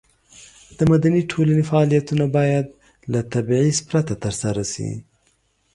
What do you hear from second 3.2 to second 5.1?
تبعیض پرته ترسره شي.